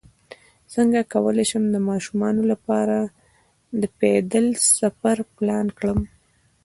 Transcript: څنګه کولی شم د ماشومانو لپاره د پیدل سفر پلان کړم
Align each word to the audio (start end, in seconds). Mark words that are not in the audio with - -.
څنګه 0.73 0.99
کولی 1.13 1.45
شم 1.49 1.63
د 1.71 1.77
ماشومانو 1.89 2.41
لپاره 2.51 2.97
د 3.81 3.83
پیدل 3.99 4.45
سفر 4.79 5.17
پلان 5.35 5.67
کړم 5.77 5.99